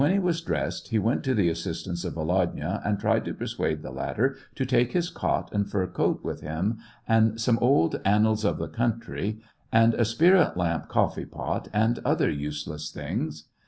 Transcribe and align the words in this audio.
e 0.03 0.17
was 0.17 0.41
dressed, 0.41 0.87
he 0.87 0.97
went 0.97 1.23
to 1.23 1.35
the 1.35 1.47
assistance 1.47 2.03
of 2.03 2.15
Volodya, 2.15 2.81
and 2.83 2.97
tried 2.99 3.23
to 3.23 3.35
persuade 3.35 3.83
the 3.83 3.91
latter 3.91 4.35
to 4.55 4.65
take 4.65 4.93
his 4.93 5.11
cot 5.11 5.53
and 5.53 5.69
fur 5.69 5.85
coat 5.85 6.23
with 6.23 6.41
him, 6.41 6.79
and 7.07 7.39
some 7.39 7.59
old 7.59 8.01
'* 8.01 8.03
Annals 8.03 8.43
of 8.43 8.57
the 8.57 8.67
Country," 8.67 9.41
and 9.71 9.93
a 9.93 10.03
spirit 10.03 10.57
lamp 10.57 10.87
coffee 10.87 11.25
pot, 11.27 11.67
and 11.71 11.99
other 11.99 12.31
useless 12.31 12.89
things. 12.89 13.43